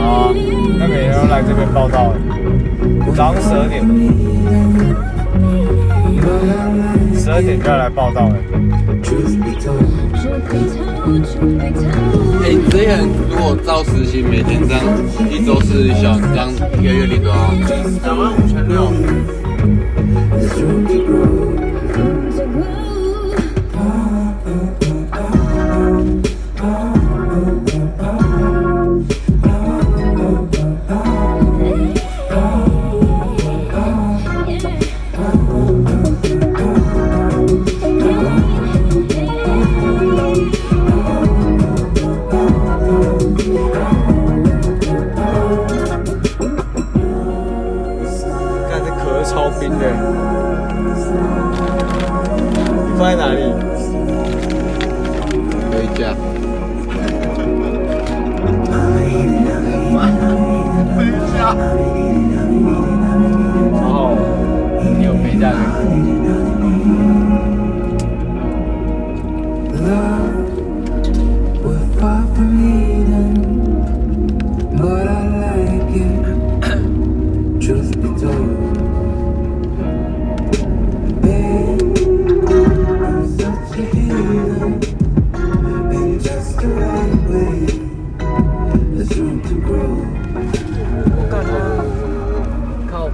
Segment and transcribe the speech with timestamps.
[0.00, 0.32] 啊，啊，
[0.78, 2.14] 那每天要来这边报道，
[3.14, 3.84] 早上十二点，
[7.14, 8.36] 十二点就要来报道了。
[12.44, 14.82] 哎、你之前如果照实习，每天这样
[15.30, 16.48] 一周四十小时，这样
[16.80, 17.36] 一个月领多少？
[18.04, 18.92] 两万五千六。
[49.60, 49.90] 冰的，
[52.86, 53.40] 你放在哪里？
[55.72, 56.37] 有一家。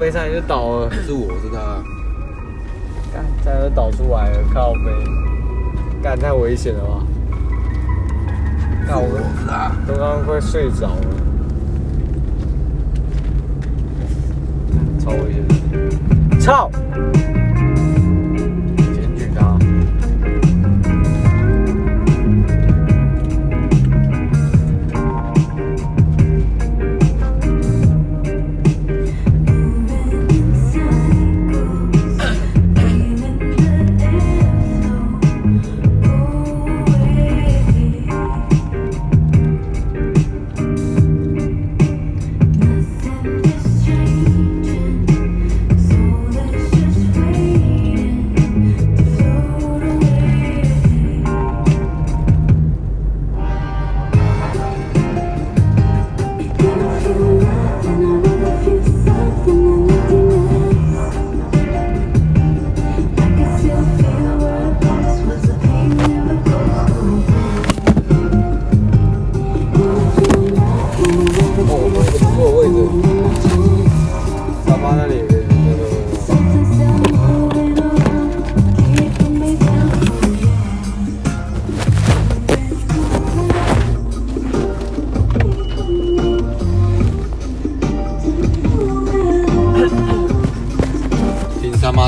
[0.00, 1.84] 背上就倒了，是我是他，
[3.12, 4.90] 干差点就倒出来了，靠背，
[6.02, 7.04] 干太危险了吧？
[8.88, 9.70] 干我是他。
[9.86, 10.96] 都刚刚快睡着了，
[14.98, 16.70] 超危险，操！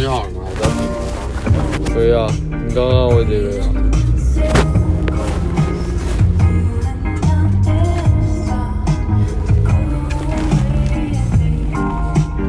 [0.00, 1.94] 就好了嘛，还是要听吗？
[1.94, 2.26] 可以啊，
[2.68, 3.66] 你刚刚我也觉得啊。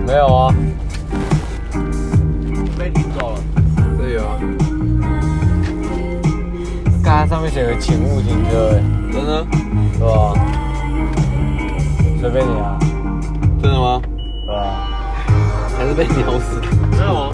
[0.05, 0.53] 没有啊，
[2.77, 3.39] 被领走了。
[3.97, 4.23] 对啊，
[7.03, 8.81] 刚才上面写个请勿停车，哎，
[9.11, 9.45] 真的？
[9.93, 10.33] 是吧？
[12.19, 12.77] 随便你啊，
[13.61, 14.01] 真的吗？
[14.45, 14.88] 是吧？
[15.89, 16.67] 是被秒死的。
[16.91, 17.31] 真的吗？